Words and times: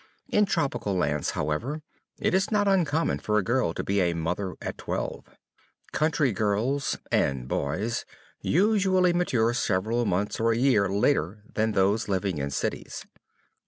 In 0.29 0.47
tropical 0.47 0.95
lands, 0.95 1.29
however, 1.37 1.83
it 2.17 2.33
is 2.33 2.49
not 2.49 2.67
uncommon 2.67 3.19
for 3.19 3.37
a 3.37 3.43
girl 3.43 3.71
to 3.75 3.83
be 3.83 4.01
a 4.01 4.15
mother 4.15 4.55
at 4.59 4.79
twelve. 4.79 5.23
Country 5.91 6.31
girls 6.31 6.97
(and 7.11 7.47
boys) 7.47 8.03
usually 8.41 9.13
mature 9.13 9.53
several 9.53 10.03
months 10.07 10.39
or 10.39 10.53
a 10.53 10.57
year 10.57 10.89
later 10.89 11.43
than 11.53 11.73
those 11.73 12.07
living 12.07 12.39
in 12.39 12.49
cities. 12.49 13.05